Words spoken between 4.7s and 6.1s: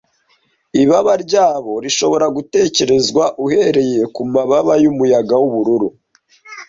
yumuyaga wubururu